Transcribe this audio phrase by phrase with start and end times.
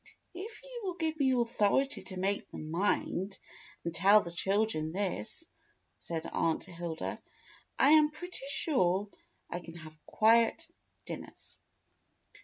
[0.01, 0.03] ^"
[0.33, 3.37] "If you will give me authority to make them mind,
[3.85, 5.43] and tell the children this,"
[5.99, 7.21] said Aunt Hilda,
[7.77, 9.09] "I am pretty sure
[9.51, 10.67] I can have quiet
[11.05, 11.55] dinners."